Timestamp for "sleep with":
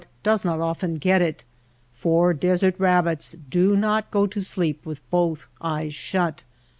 4.41-5.07